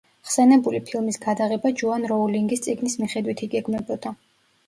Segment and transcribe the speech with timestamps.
[0.27, 4.15] ხსენებული ფილმის გადაღება ჯოან როულინგის წიგნის მიხედვით იგეგმებოდა.